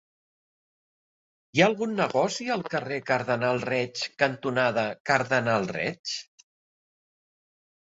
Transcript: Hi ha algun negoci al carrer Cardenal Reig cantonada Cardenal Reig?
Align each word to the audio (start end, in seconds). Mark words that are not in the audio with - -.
Hi 1.57 1.63
ha 1.63 1.67
algun 1.73 1.93
negoci 1.99 2.49
al 2.57 2.65
carrer 2.73 2.99
Cardenal 3.11 3.63
Reig 3.69 4.05
cantonada 4.25 4.91
Cardenal 5.15 5.73
Reig? 5.81 6.21